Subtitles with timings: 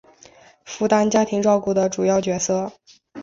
[0.65, 2.71] 负担家庭照顾的主要角色